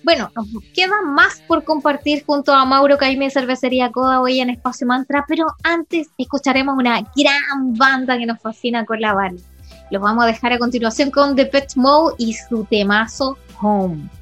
Bueno, 0.02 0.30
nos 0.34 0.64
queda 0.72 1.02
más 1.04 1.42
por 1.46 1.62
compartir 1.62 2.24
junto 2.24 2.54
a 2.54 2.64
Mauro 2.64 2.96
Caime 2.96 3.28
Cervecería 3.28 3.92
Coda 3.92 4.22
hoy 4.22 4.40
en 4.40 4.48
Espacio 4.48 4.86
Mantra, 4.86 5.26
pero 5.28 5.44
antes 5.62 6.08
escucharemos 6.16 6.74
una 6.78 7.02
gran 7.14 7.74
banda 7.76 8.16
que 8.16 8.24
nos 8.24 8.40
fascina 8.40 8.86
con 8.86 8.98
la 8.98 9.12
banda. 9.12 9.42
Los 9.90 10.00
vamos 10.00 10.24
a 10.24 10.28
dejar 10.28 10.54
a 10.54 10.58
continuación 10.58 11.10
con 11.10 11.36
The 11.36 11.44
Pet 11.44 11.76
Mode 11.76 12.14
y 12.16 12.32
su 12.32 12.64
temazo 12.64 13.36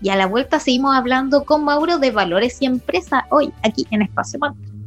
Y 0.00 0.08
a 0.08 0.16
la 0.16 0.26
vuelta 0.26 0.58
seguimos 0.58 0.96
hablando 0.96 1.44
con 1.44 1.64
Mauro 1.64 1.98
de 1.98 2.10
valores 2.10 2.60
y 2.60 2.66
empresa 2.66 3.26
hoy 3.30 3.52
aquí 3.62 3.86
en 3.90 4.02
Espacio 4.02 4.38
Mantra. 4.38 4.77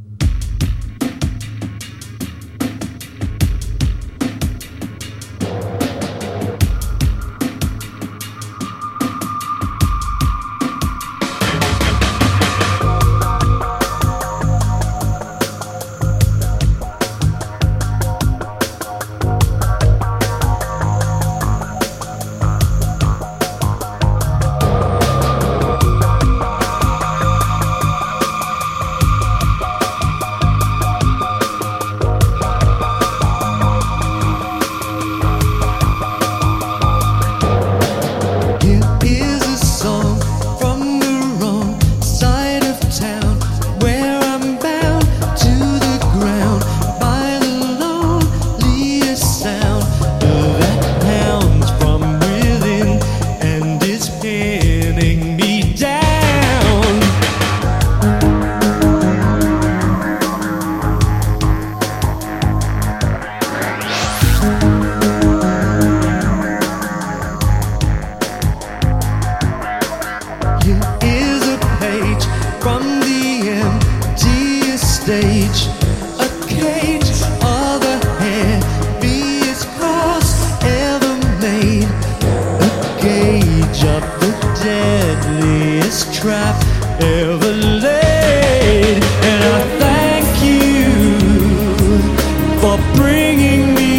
Bringing 93.02 93.74
me 93.74 93.94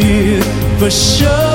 here, 0.00 0.42
for 0.78 0.90
showing 0.90 1.47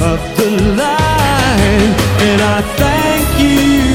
of 0.00 0.20
the 0.36 0.50
line, 0.76 1.90
and 2.28 2.40
I 2.40 2.60
thank 2.76 3.40
you 3.40 3.87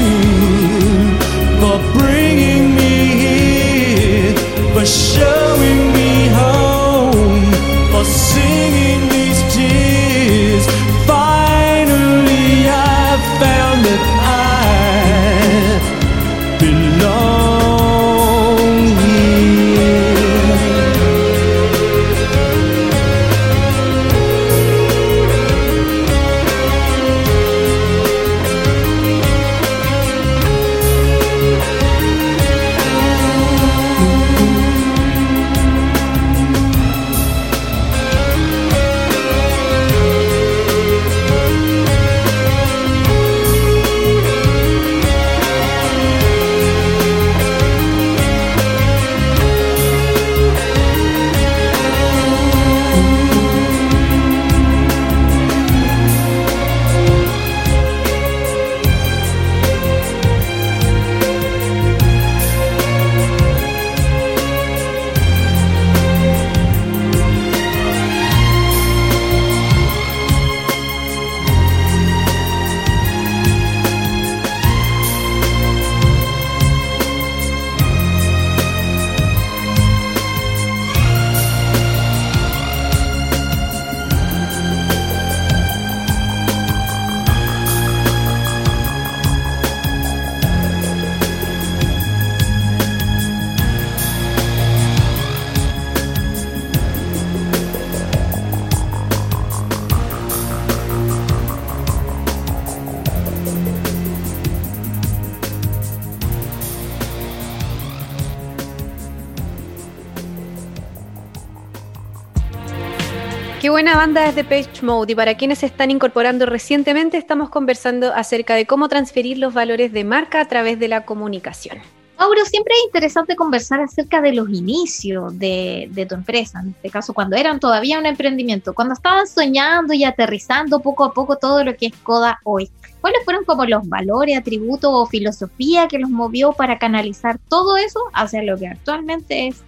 Qué 113.64 113.70
buena 113.70 113.96
banda 113.96 114.26
es 114.26 114.34
de 114.34 114.44
Page 114.44 114.82
Mode 114.82 115.12
y 115.12 115.16
para 115.16 115.38
quienes 115.38 115.60
se 115.60 115.64
están 115.64 115.90
incorporando 115.90 116.44
recientemente 116.44 117.16
estamos 117.16 117.48
conversando 117.48 118.12
acerca 118.12 118.56
de 118.56 118.66
cómo 118.66 118.90
transferir 118.90 119.38
los 119.38 119.54
valores 119.54 119.90
de 119.90 120.04
marca 120.04 120.42
a 120.42 120.44
través 120.44 120.78
de 120.78 120.86
la 120.86 121.06
comunicación. 121.06 121.78
Mauro, 122.18 122.44
siempre 122.44 122.74
es 122.74 122.84
interesante 122.84 123.34
conversar 123.36 123.80
acerca 123.80 124.20
de 124.20 124.34
los 124.34 124.50
inicios 124.50 125.38
de, 125.38 125.88
de, 125.92 126.04
tu 126.04 126.14
empresa, 126.14 126.60
en 126.60 126.72
este 126.72 126.90
caso 126.90 127.14
cuando 127.14 127.36
eran 127.36 127.58
todavía 127.58 127.98
un 127.98 128.04
emprendimiento, 128.04 128.74
cuando 128.74 128.92
estaban 128.92 129.26
soñando 129.26 129.94
y 129.94 130.04
aterrizando 130.04 130.80
poco 130.80 131.04
a 131.04 131.14
poco 131.14 131.36
todo 131.38 131.64
lo 131.64 131.74
que 131.74 131.86
es 131.86 131.96
Coda 132.02 132.40
hoy. 132.44 132.68
¿Cuáles 133.00 133.24
fueron 133.24 133.46
como 133.46 133.64
los 133.64 133.88
valores, 133.88 134.36
atributos 134.36 134.90
o 134.92 135.06
filosofía 135.06 135.88
que 135.88 135.98
los 135.98 136.10
movió 136.10 136.52
para 136.52 136.78
canalizar 136.78 137.38
todo 137.48 137.78
eso 137.78 138.00
hacia 138.12 138.42
lo 138.42 138.58
que 138.58 138.68
actualmente 138.68 139.46
es 139.46 139.62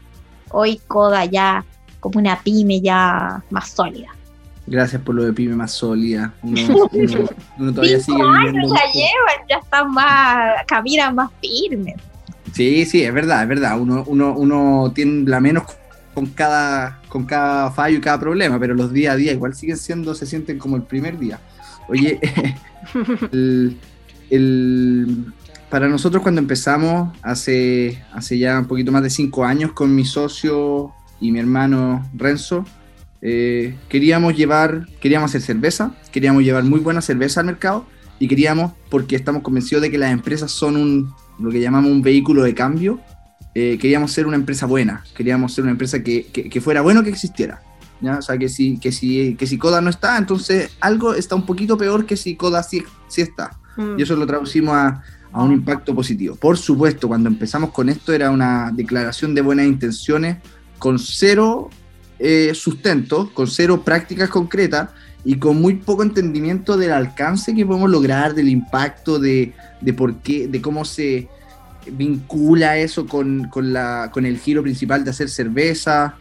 hoy 0.50 0.82
Coda 0.87 1.24
ya 1.24 1.64
como 2.11 2.21
una 2.21 2.38
pyme 2.40 2.81
ya 2.81 3.42
más 3.51 3.71
sólida? 3.71 4.09
Gracias 4.66 5.01
por 5.03 5.14
lo 5.14 5.25
de 5.25 5.33
pyme 5.33 5.55
más 5.55 5.73
sólida. 5.73 6.33
Uno, 6.42 6.61
uno, 6.92 7.29
uno 7.59 7.73
todavía 7.73 8.01
sigue 8.01 8.19
viviendo. 8.19 8.69
ya 8.75 8.83
llevan, 8.92 9.49
ya 9.49 9.57
están 9.59 9.90
más, 9.92 10.64
caminan 10.66 11.14
más 11.14 11.31
firmes. 11.40 11.95
Sí, 12.53 12.85
sí, 12.87 13.03
es 13.03 13.12
verdad, 13.12 13.42
es 13.42 13.49
verdad. 13.49 13.79
Uno, 13.81 14.05
uno, 14.07 14.33
uno 14.37 14.90
tiembla 14.95 15.40
menos 15.40 15.64
con 16.14 16.27
cada, 16.27 17.01
con 17.09 17.27
cada 17.27 17.71
fallo 17.71 17.99
y 17.99 18.01
cada 18.01 18.19
problema, 18.19 18.59
pero 18.59 18.75
los 18.75 18.92
días 18.92 19.12
a 19.14 19.16
día 19.16 19.33
igual 19.33 19.55
siguen 19.55 19.77
siendo, 19.77 20.14
se 20.14 20.25
sienten 20.27 20.59
como 20.59 20.77
el 20.77 20.83
primer 20.83 21.19
día. 21.19 21.38
Oye, 21.88 22.19
el, 23.33 23.77
el- 24.31 25.27
para 25.71 25.88
nosotros 25.88 26.23
cuando 26.23 26.40
empezamos 26.40 27.16
hace, 27.23 28.03
hace 28.14 28.38
ya 28.38 28.59
un 28.59 28.66
poquito 28.66 28.92
más 28.92 29.03
de 29.03 29.11
cinco 29.11 29.45
años 29.45 29.73
con 29.73 29.95
mi 29.95 30.05
socio 30.05 30.92
y 31.20 31.33
mi 31.33 31.38
hermano 31.38 32.09
Renzo, 32.14 32.64
eh, 33.22 33.76
queríamos 33.88 34.37
llevar, 34.37 34.87
queríamos 35.00 35.31
hacer 35.31 35.42
cerveza, 35.42 35.94
queríamos 36.12 36.42
llevar 36.42 36.64
muy 36.64 36.81
buena 36.81 37.00
cerveza 37.00 37.40
al 37.40 37.46
mercado 37.46 37.87
y 38.18 38.29
queríamos, 38.29 38.72
porque 38.90 39.16
estamos 39.16 39.42
convencidos 39.42 39.83
de 39.83 39.90
que 39.90 39.98
las 39.98 40.12
empresas 40.12 40.50
son 40.50 40.76
un, 40.76 41.12
lo 41.38 41.50
que 41.50 41.61
llamamos 41.61 41.90
un 41.90 42.02
vehículo 42.02 42.42
de 42.42 42.55
cambio 42.55 43.00
eh, 43.55 43.79
queríamos 43.81 44.12
ser 44.12 44.26
una 44.26 44.37
empresa 44.37 44.66
buena, 44.66 45.02
queríamos 45.16 45.55
ser 45.55 45.62
una 45.64 45.70
empresa 45.70 46.02
que, 46.02 46.26
que- 46.26 46.50
que 46.50 46.61
fuera 46.61 46.83
bueno 46.83 47.02
que 47.02 47.09
existiera. 47.09 47.62
¿ya? 48.02 48.18
O 48.18 48.22
sea, 48.22 48.37
que 48.37 48.50
si, 48.50 48.79
que, 48.79 48.92
si, 48.92 49.35
que 49.37 49.46
si 49.46 49.57
Coda 49.57 49.81
no 49.81 49.88
está, 49.88 50.18
entonces 50.18 50.76
algo 50.81 51.14
está 51.14 51.35
un 51.37 51.46
poquito 51.46 51.79
peor 51.79 52.05
que 52.05 52.18
si 52.18 52.37
Coda 52.37 52.62
sí, 52.62 52.83
sí 53.09 53.22
está. 53.22 53.52
Mm. 53.79 53.98
Y 53.98 54.02
eso 54.02 54.14
lo 54.14 54.26
traducimos 54.26 54.74
a, 54.74 55.02
a 55.33 55.42
un 55.42 55.52
impacto 55.55 55.94
positivo. 55.94 56.37
Por 56.37 56.59
supuesto, 56.59 57.09
cuando 57.09 57.31
empezamos 57.31 57.70
con 57.70 57.88
esto 57.88 58.12
era 58.12 58.31
una 58.31 58.70
declaración 58.74 59.35
de 59.35 59.40
buenas 59.40 59.64
intenciones 59.66 60.37
con 60.78 60.98
cero 60.98 61.70
eh, 62.18 62.52
sustento, 62.54 63.30
con 63.34 63.46
cero 63.46 63.82
prácticas 63.84 64.28
concretas 64.30 64.90
y 65.24 65.36
con 65.38 65.60
muy 65.60 65.74
poco 65.74 66.02
entendimiento 66.02 66.76
del 66.76 66.92
alcance 66.92 67.54
que 67.54 67.66
podemos 67.66 67.90
lograr, 67.90 68.34
del 68.34 68.48
impacto, 68.48 69.18
de, 69.18 69.52
de 69.80 69.92
por 69.92 70.16
qué, 70.18 70.46
de 70.48 70.60
cómo 70.60 70.84
se 70.84 71.28
vincula 71.92 72.78
eso 72.78 73.06
con, 73.06 73.48
con 73.48 73.72
la, 73.72 74.10
con 74.12 74.26
el 74.26 74.38
giro 74.38 74.62
principal 74.62 75.04
de 75.04 75.10
hacer 75.10 75.28
cerveza. 75.28 76.16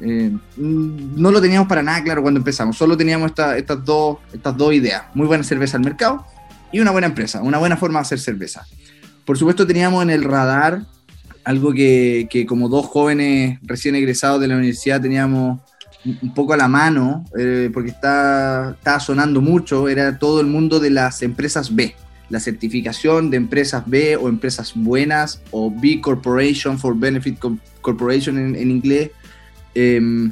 Eh, 0.00 0.30
mm, 0.56 1.20
no 1.20 1.30
lo 1.30 1.40
teníamos 1.40 1.68
para 1.68 1.82
nada 1.82 2.02
claro 2.04 2.22
cuando 2.22 2.38
empezamos, 2.38 2.76
solo 2.76 2.96
teníamos 2.96 3.30
esta- 3.30 3.56
estas, 3.56 3.84
dos, 3.84 4.18
estas 4.32 4.56
dos 4.56 4.72
ideas, 4.72 5.04
muy 5.14 5.26
buena 5.26 5.42
cerveza 5.42 5.76
al 5.76 5.82
mercado 5.84 6.24
y 6.70 6.78
una 6.80 6.92
buena 6.92 7.08
empresa, 7.08 7.42
una 7.42 7.58
buena 7.58 7.76
forma 7.76 7.98
de 7.98 8.02
hacer 8.02 8.20
cerveza. 8.20 8.64
Por 9.24 9.36
supuesto 9.36 9.66
teníamos 9.66 10.02
en 10.04 10.10
el 10.10 10.22
radar 10.24 10.82
algo 11.48 11.72
que, 11.72 12.26
que 12.28 12.44
como 12.44 12.68
dos 12.68 12.84
jóvenes 12.84 13.58
recién 13.62 13.94
egresados 13.94 14.38
de 14.38 14.48
la 14.48 14.56
universidad 14.56 15.00
teníamos 15.00 15.60
un 16.04 16.34
poco 16.34 16.52
a 16.52 16.58
la 16.58 16.68
mano, 16.68 17.24
eh, 17.38 17.70
porque 17.72 17.88
está, 17.90 18.74
estaba 18.78 19.00
sonando 19.00 19.40
mucho, 19.40 19.88
era 19.88 20.18
todo 20.18 20.42
el 20.42 20.46
mundo 20.46 20.78
de 20.78 20.90
las 20.90 21.22
empresas 21.22 21.74
B, 21.74 21.94
la 22.28 22.38
certificación 22.38 23.30
de 23.30 23.38
empresas 23.38 23.82
B 23.86 24.16
o 24.16 24.28
empresas 24.28 24.72
buenas 24.74 25.40
o 25.50 25.70
B 25.74 26.02
Corporation 26.02 26.78
for 26.78 26.94
Benefit 26.94 27.38
Co- 27.38 27.56
Corporation 27.80 28.36
en, 28.54 28.70
inglés. 28.70 29.10
Em, 29.74 30.30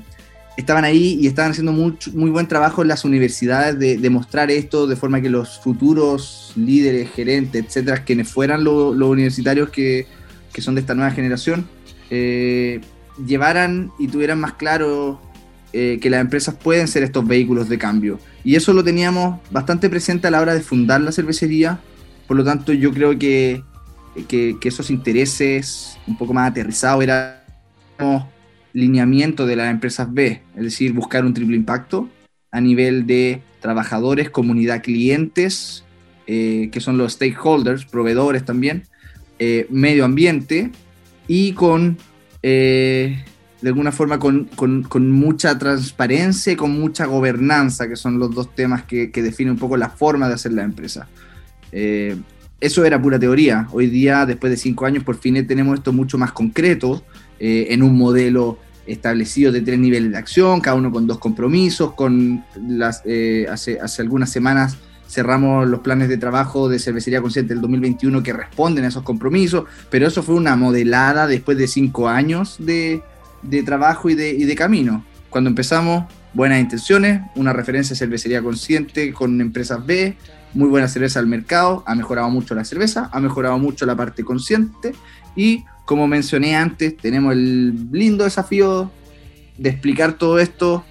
estaban 0.59 0.85
ahí 0.85 1.18
y 1.18 1.26
estaban 1.29 1.52
haciendo 1.52 1.72
mucho, 1.72 2.11
muy 2.12 2.29
buen 2.31 2.46
trabajo 2.46 2.83
en 2.83 2.88
las 2.88 3.07
universidades 3.07 3.79
de, 3.79 3.96
de 3.96 4.11
mostrar 4.11 4.50
esto 4.50 4.87
de 4.87 4.96
forma 4.96 5.22
que 5.22 5.31
los 5.31 5.61
futuros 5.61 6.52
líderes, 6.57 7.09
gerentes, 7.11 7.64
etcétera, 7.64 8.05
quienes 8.05 8.29
fueran 8.29 8.64
lo- 8.64 8.92
los 8.94 9.09
universitarios 9.09 9.70
que, 9.70 10.07
que 10.57 10.62
son 10.62 10.75
de 10.75 10.81
esta 10.81 10.95
nueva 10.95 11.11
generación, 11.11 11.69
eh, 12.09 12.81
llevaran 13.27 13.92
y 13.99 14.09
tuvieran 14.09 14.40
más 14.40 14.55
claro 14.55 15.21
eh, 15.75 15.99
que 16.01 16.09
las 16.09 16.23
empresas 16.23 16.55
pueden 16.55 16.88
ser 16.88 17.03
estos 17.03 17.27
vehículos 17.27 17.69
de 17.69 17.77
cambio. 17.77 18.19
Y 18.42 18.57
eso 18.57 18.73
lo 18.73 18.83
teníamos 18.83 19.38
bastante 19.51 19.90
presente 19.90 20.29
a 20.29 20.31
la 20.31 20.40
hora 20.40 20.55
de 20.55 20.62
fundar 20.62 21.03
la 21.03 21.12
cervecería, 21.12 21.79
por 22.27 22.38
lo 22.38 22.42
tanto 22.42 22.73
yo 22.73 22.90
creo 22.90 23.19
que, 23.19 23.62
que, 24.29 24.57
que 24.59 24.69
esos 24.71 24.88
intereses 24.88 25.99
un 26.07 26.16
poco 26.16 26.33
más 26.33 26.51
aterrizados 26.51 27.05
eran 27.05 27.35
lineamiento 28.73 29.45
de 29.45 29.57
las 29.57 29.71
empresas 29.71 30.11
B, 30.11 30.40
es 30.57 30.62
decir, 30.62 30.95
buscar 30.95 31.27
un 31.27 31.35
triple 31.35 31.57
impacto 31.57 32.09
a 32.51 32.62
nivel 32.62 33.07
de 33.07 33.42
trabajadores, 33.61 34.31
comunidad, 34.31 34.83
clientes, 34.83 35.85
eh, 36.27 36.71
que 36.73 36.81
son 36.81 36.97
los 36.97 37.12
stakeholders, 37.12 37.85
proveedores 37.85 38.47
también, 38.47 38.85
eh, 39.38 39.66
medio 39.70 40.05
ambiente 40.05 40.70
y 41.29 41.53
con, 41.53 41.99
eh, 42.42 43.25
de 43.61 43.68
alguna 43.68 43.92
forma, 43.92 44.18
con, 44.18 44.44
con- 44.57 44.83
con 44.83 45.11
mucha 45.11 45.59
transparencia 45.59 46.53
y 46.53 46.57
con 46.57 46.72
mucha 46.79 47.07
gobernanza, 47.07 47.88
que 47.88 47.96
son 47.96 48.18
los 48.18 48.35
dos 48.35 48.55
temas 48.55 48.85
que, 48.85 49.11
que 49.11 49.22
definen 49.22 49.53
un 49.55 49.59
poco 49.59 49.77
la 49.77 49.90
forma 49.90 50.29
de 50.29 50.35
hacer 50.35 50.53
la 50.53 50.62
empresa. 50.62 51.09
Eh, 51.72 52.16
eso 52.61 52.85
era 52.85 53.01
pura 53.01 53.18
teoría. 53.18 53.68
Hoy 53.72 53.88
día, 53.88 54.25
después 54.25 54.51
de 54.51 54.57
cinco 54.57 54.87
años, 54.87 55.05
por 55.05 55.18
fin 55.18 55.46
tenemos 55.46 55.79
esto 55.79 55.92
mucho 55.92 56.16
más 56.16 56.33
concreto, 56.33 57.05
eh, 57.38 57.66
en 57.70 57.83
un 57.83 57.96
modelo 57.96 58.59
establecido 58.87 59.51
de 59.53 59.61
tres 59.62 59.79
niveles 59.79 60.12
de 60.12 60.16
acción, 60.16 60.61
cada 60.61 60.77
uno 60.77 60.90
con 60.92 61.07
dos 61.07 61.18
compromisos, 61.18 61.92
con 61.94 62.44
las, 62.68 63.03
eh, 63.05 63.46
hace, 63.51 63.81
hace 63.81 64.01
algunas 64.01 64.31
semanas 64.31 64.79
cerramos 65.09 65.69
los 65.69 65.81
planes 65.81 66.09
de 66.09 66.19
trabajo 66.19 66.69
de 66.69 66.79
Cervecería 66.79 67.21
Consciente 67.21 67.55
del 67.55 67.62
2021 67.62 68.23
que 68.23 68.33
responden 68.33 68.85
a 68.85 68.88
esos 68.88 69.03
compromisos, 69.03 69.64
pero 69.90 70.07
eso 70.07 70.23
fue 70.23 70.35
una 70.35 70.57
modelada 70.57 71.27
después 71.27 71.57
de 71.59 71.69
cinco 71.69 72.09
años 72.09 72.57
de, 72.59 73.03
de 73.42 73.62
trabajo 73.62 74.11
y 74.11 74.14
de, 74.14 74.31
y 74.31 74.45
de 74.45 74.55
camino. 74.55 75.05
Cuando 75.31 75.51
empezamos, 75.51 76.05
buenas 76.35 76.61
intenciones, 76.61 77.23
una 77.35 77.53
referencia 77.53 77.95
a 77.95 77.97
Cervecería 77.97 78.42
Consciente 78.42 79.12
con 79.12 79.40
empresas 79.40 79.85
B, 79.85 80.16
muy 80.55 80.69
buena 80.69 80.88
cerveza 80.88 81.19
al 81.19 81.27
mercado, 81.27 81.83
ha 81.87 81.95
mejorado 81.95 82.31
mucho 82.31 82.55
la 82.55 82.64
cerveza, 82.64 83.11
ha 83.12 83.21
mejorado 83.21 83.59
mucho 83.59 83.85
la 83.87 83.97
parte 83.97 84.25
consciente 84.25 84.92
y 85.35 85.64
como 85.85 86.09
mencioné 86.09 86.57
antes, 86.57 86.97
tenemos 86.97 87.33
el 87.33 87.90
lindo 87.92 88.25
desafío 88.25 88.90
de 89.57 89.71
explicar 89.71 90.14
todo 90.14 90.40
esto 90.40 90.85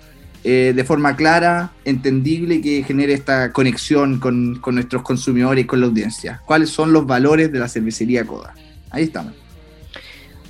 eh, 0.48 0.74
de 0.76 0.84
forma 0.84 1.16
clara, 1.16 1.72
entendible 1.86 2.56
y 2.56 2.62
que 2.62 2.84
genere 2.84 3.14
esta 3.14 3.52
conexión 3.52 4.20
con, 4.20 4.60
con 4.60 4.76
nuestros 4.76 5.02
consumidores 5.02 5.64
y 5.64 5.66
con 5.66 5.82
la 5.82 5.88
audiencia. 5.88 6.40
¿Cuáles 6.46 6.70
son 6.70 6.94
los 6.94 7.08
valores 7.08 7.52
de 7.52 7.58
la 7.58 7.68
cervecería 7.68 8.24
Coda? 8.24 8.54
Ahí 8.92 9.06
estamos. 9.06 9.34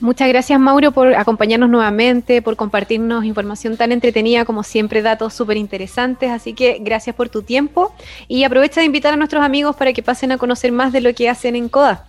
Muchas 0.02 0.28
gracias 0.28 0.60
Mauro 0.60 0.92
por 0.92 1.16
acompañarnos 1.16 1.70
nuevamente, 1.70 2.42
por 2.42 2.58
compartirnos 2.58 3.24
información 3.24 3.78
tan 3.78 3.94
entretenida 3.94 4.44
como 4.44 4.64
siempre, 4.64 5.02
datos 5.02 5.34
súper 5.34 5.56
interesantes. 5.56 6.30
Así 6.30 6.52
que 6.52 6.80
gracias 6.82 7.16
por 7.16 7.30
tu 7.30 7.44
tiempo 7.44 7.96
y 8.28 8.44
aprovecha 8.44 8.82
de 8.82 8.88
invitar 8.88 9.14
a 9.14 9.16
nuestros 9.16 9.46
amigos 9.46 9.78
para 9.78 9.94
que 9.94 10.04
pasen 10.04 10.34
a 10.34 10.38
conocer 10.38 10.74
más 10.74 10.92
de 10.92 11.00
lo 11.00 11.14
que 11.14 11.30
hacen 11.30 11.56
en 11.56 11.70
CODA. 11.70 12.06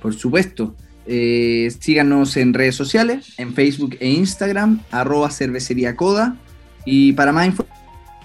Por 0.00 0.12
supuesto. 0.12 0.74
Eh, 1.06 1.72
síganos 1.78 2.36
en 2.36 2.52
redes 2.52 2.74
sociales, 2.74 3.34
en 3.38 3.54
Facebook 3.54 3.96
e 4.00 4.08
Instagram, 4.08 4.80
arroba 4.90 5.30
cervecería 5.30 5.94
Coda. 5.94 6.36
Y 6.84 7.12
para 7.12 7.32
más 7.32 7.46
info, 7.46 7.66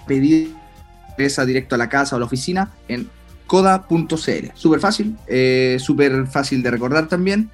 pedir 0.06 0.54
cerveza 1.10 1.44
directo 1.44 1.74
a 1.74 1.78
la 1.78 1.88
casa 1.88 2.14
o 2.14 2.16
a 2.16 2.20
la 2.20 2.26
oficina 2.26 2.70
en 2.88 3.08
coda.cl. 3.46 4.50
Súper 4.54 4.80
fácil, 4.80 5.16
eh, 5.26 5.76
súper 5.80 6.26
fácil 6.26 6.62
de 6.62 6.70
recordar 6.70 7.08
también. 7.08 7.50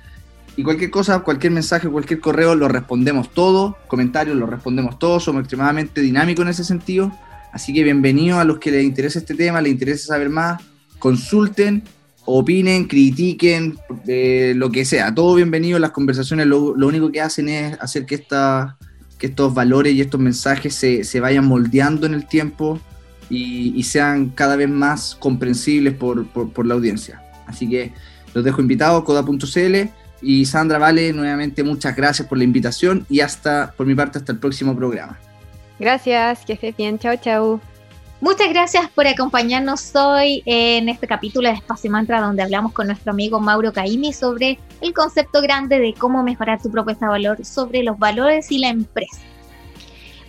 Y 0.56 0.62
cualquier 0.62 0.90
cosa, 0.90 1.20
cualquier 1.20 1.52
mensaje, 1.52 1.88
cualquier 1.88 2.20
correo, 2.20 2.54
lo 2.54 2.68
respondemos 2.68 3.32
todo. 3.32 3.76
Comentarios, 3.88 4.36
lo 4.36 4.46
respondemos 4.46 4.98
todos. 4.98 5.24
Somos 5.24 5.40
extremadamente 5.40 6.00
dinámicos 6.00 6.44
en 6.44 6.50
ese 6.50 6.64
sentido. 6.64 7.12
Así 7.52 7.72
que 7.72 7.82
bienvenido 7.82 8.38
a 8.38 8.44
los 8.44 8.58
que 8.58 8.70
les 8.70 8.84
interesa 8.84 9.18
este 9.18 9.34
tema, 9.34 9.60
les 9.60 9.72
interesa 9.72 10.06
saber 10.06 10.28
más. 10.28 10.62
Consulten, 10.98 11.82
opinen, 12.24 12.86
critiquen, 12.86 13.78
eh, 14.06 14.54
lo 14.56 14.70
que 14.70 14.84
sea. 14.84 15.14
Todo 15.14 15.34
bienvenido. 15.34 15.78
Las 15.78 15.90
conversaciones 15.90 16.46
lo, 16.46 16.76
lo 16.76 16.86
único 16.86 17.10
que 17.10 17.20
hacen 17.20 17.48
es 17.48 17.78
hacer 17.80 18.06
que, 18.06 18.16
esta, 18.16 18.76
que 19.18 19.26
estos 19.28 19.54
valores 19.54 19.94
y 19.94 20.00
estos 20.00 20.20
mensajes 20.20 20.74
se, 20.74 21.04
se 21.04 21.20
vayan 21.20 21.44
moldeando 21.46 22.06
en 22.06 22.14
el 22.14 22.26
tiempo 22.26 22.80
y, 23.30 23.82
sean 23.84 24.30
cada 24.30 24.54
vez 24.56 24.68
más 24.68 25.14
comprensibles 25.18 25.94
por, 25.94 26.26
por- 26.28 26.52
por 26.52 26.66
la 26.66 26.74
audiencia. 26.74 27.22
Así 27.46 27.68
que 27.68 27.92
los 28.34 28.44
dejo 28.44 28.60
invitados, 28.60 29.04
coda.cl. 29.04 29.88
Y 30.22 30.46
Sandra 30.46 30.78
Vale, 30.78 31.12
nuevamente 31.12 31.62
muchas 31.62 31.94
gracias 31.94 32.26
por 32.28 32.38
la 32.38 32.44
invitación 32.44 33.04
y 33.10 33.20
hasta, 33.20 33.74
por 33.76 33.86
mi 33.86 33.94
parte, 33.94 34.18
hasta 34.18 34.32
el 34.32 34.38
próximo 34.38 34.74
programa. 34.74 35.18
Gracias, 35.78 36.44
que 36.46 36.54
estés 36.54 36.76
bien, 36.76 36.98
chao, 36.98 37.16
chao. 37.16 37.73
Muchas 38.24 38.48
gracias 38.48 38.88
por 38.88 39.06
acompañarnos 39.06 39.94
hoy 39.94 40.42
en 40.46 40.88
este 40.88 41.06
capítulo 41.06 41.46
de 41.46 41.56
Espacio 41.56 41.90
Mantra 41.90 42.22
donde 42.22 42.42
hablamos 42.42 42.72
con 42.72 42.86
nuestro 42.86 43.12
amigo 43.12 43.38
Mauro 43.38 43.70
Caimi 43.70 44.14
sobre 44.14 44.58
el 44.80 44.94
concepto 44.94 45.42
grande 45.42 45.78
de 45.78 45.92
cómo 45.92 46.22
mejorar 46.22 46.58
tu 46.58 46.70
propuesta 46.70 47.04
de 47.04 47.10
valor, 47.10 47.44
sobre 47.44 47.82
los 47.82 47.98
valores 47.98 48.50
y 48.50 48.60
la 48.60 48.70
empresa. 48.70 49.20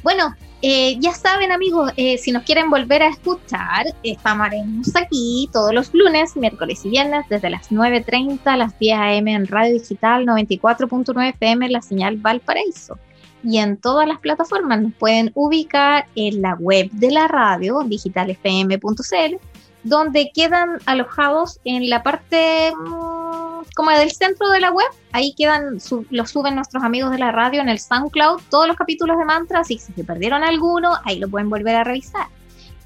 Bueno, 0.03 0.35
eh, 0.61 0.97
ya 0.99 1.13
saben 1.13 1.53
amigos, 1.53 1.93
eh, 1.95 2.17
si 2.17 2.33
nos 2.33 2.43
quieren 2.43 2.69
volver 2.69 3.01
a 3.01 3.07
escuchar, 3.07 3.85
estamos 4.03 4.49
aquí 4.93 5.49
todos 5.53 5.73
los 5.73 5.93
lunes, 5.93 6.35
miércoles 6.35 6.83
y 6.83 6.89
viernes 6.89 7.25
desde 7.29 7.49
las 7.49 7.71
9.30 7.71 8.41
a 8.43 8.57
las 8.57 8.77
10 8.77 8.93
am 8.99 9.27
en 9.29 9.47
Radio 9.47 9.71
Digital 9.71 10.25
94.9 10.25 11.29
FM 11.29 11.69
la 11.69 11.81
señal 11.81 12.17
Valparaíso 12.17 12.99
y 13.45 13.59
en 13.59 13.77
todas 13.77 14.07
las 14.07 14.19
plataformas. 14.19 14.81
Nos 14.81 14.93
pueden 14.95 15.31
ubicar 15.35 16.07
en 16.15 16.41
la 16.41 16.55
web 16.55 16.89
de 16.91 17.11
la 17.11 17.27
radio, 17.27 17.83
digitalfm.cl, 17.85 19.35
donde 19.83 20.31
quedan 20.33 20.79
alojados 20.85 21.59
en 21.63 21.89
la 21.89 22.01
parte 22.03 22.73
mm, 22.75 23.65
como 23.75 23.91
del 23.91 24.11
centro 24.11 24.49
de 24.49 24.59
la 24.59 24.71
web. 24.71 24.87
Ahí 25.11 25.33
quedan, 25.37 25.79
su- 25.79 26.05
los 26.09 26.31
suben 26.31 26.55
nuestros 26.55 26.83
amigos 26.83 27.11
de 27.11 27.19
la 27.19 27.31
radio 27.31 27.61
en 27.61 27.69
el 27.69 27.79
SoundCloud, 27.79 28.41
todos 28.49 28.67
los 28.67 28.75
capítulos 28.77 29.17
de 29.17 29.25
Mantra, 29.25 29.59
así 29.59 29.77
si 29.77 29.93
se 29.93 30.03
perdieron 30.03 30.43
alguno, 30.43 30.93
ahí 31.03 31.19
lo 31.19 31.29
pueden 31.29 31.49
volver 31.49 31.75
a 31.75 31.83
revisar. 31.83 32.27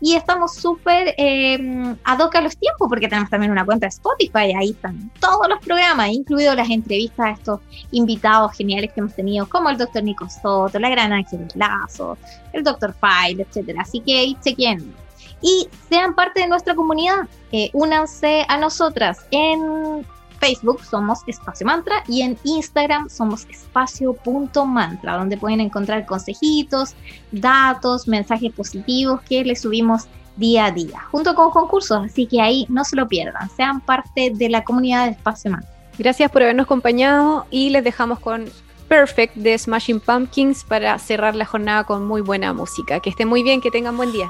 Y 0.02 0.16
estamos 0.16 0.56
súper 0.56 1.14
eh, 1.18 1.96
ad 2.04 2.22
a 2.22 2.42
los 2.42 2.58
tiempos 2.58 2.88
porque 2.88 3.08
tenemos 3.08 3.30
también 3.30 3.52
una 3.52 3.66
cuenta 3.66 3.86
de 3.86 3.90
Spotify, 3.90 4.54
ahí 4.58 4.72
están 4.72 5.12
todos 5.20 5.48
los 5.50 5.60
programas, 5.60 6.10
incluidos 6.10 6.56
las 6.56 6.70
entrevistas 6.70 7.26
a 7.26 7.32
estos 7.32 7.60
invitados 7.92 8.56
geniales 8.56 8.92
que 8.94 9.02
hemos 9.02 9.16
tenido, 9.16 9.48
como 9.50 9.70
el 9.70 9.78
doctor 9.78 10.04
Nico 10.04 10.28
Soto, 10.30 10.80
la 10.80 10.90
gran 10.90 11.12
Ángel 11.12 11.48
Lazo, 11.56 12.18
el 12.54 12.64
doctor 12.64 12.94
File, 12.94 13.44
etcétera. 13.44 13.82
Así 13.82 14.00
que 14.00 14.20
ahí 14.20 14.38
chequen. 14.42 14.94
Y 15.42 15.68
sean 15.90 16.16
parte 16.16 16.42
de 16.42 16.48
nuestra 16.48 16.76
comunidad. 16.76 17.28
Eh, 17.52 17.70
únanse 17.74 18.46
a 18.48 18.58
nosotras 18.58 19.26
en 19.32 20.06
Facebook 20.40 20.84
somos 20.84 21.20
Espacio 21.28 21.66
Mantra 21.66 22.04
y 22.08 22.22
en 22.22 22.38
Instagram 22.44 23.10
somos 23.10 23.46
espacio.mantra, 23.50 25.18
donde 25.18 25.38
pueden 25.38 25.60
encontrar 25.60 26.06
consejitos, 26.06 26.96
datos, 27.32 28.08
mensajes 28.08 28.52
positivos 28.54 29.22
que 29.22 29.44
les 29.44 29.62
subimos 29.62 30.08
día 30.36 30.66
a 30.66 30.72
día, 30.72 31.02
junto 31.12 31.36
con 31.36 31.52
concursos, 31.52 32.06
así 32.06 32.26
que 32.26 32.42
ahí 32.42 32.66
no 32.70 32.86
se 32.86 32.96
lo 32.96 33.08
pierdan, 33.08 33.50
sean 33.58 33.82
parte 33.82 34.32
de 34.34 34.50
la 34.50 34.64
comunidad 34.64 35.06
de 35.06 35.12
Espacio 35.12 35.52
Mantra. 35.52 35.70
Gracias 35.98 36.32
por 36.32 36.44
habernos 36.44 36.64
acompañado 36.64 37.46
y 37.52 37.72
les 37.72 37.84
dejamos 37.84 38.20
con 38.20 38.46
Perfect 38.88 39.36
de 39.36 39.58
Smashing 39.58 40.00
Pumpkins 40.00 40.64
para 40.64 40.98
cerrar 40.98 41.36
la 41.36 41.46
jornada 41.46 41.84
con 41.84 42.08
muy 42.08 42.22
buena 42.22 42.54
música. 42.54 43.00
Que 43.00 43.12
estén 43.12 43.28
muy 43.28 43.44
bien, 43.44 43.62
que 43.62 43.70
tengan 43.70 43.96
buen 43.96 44.12
día. 44.12 44.30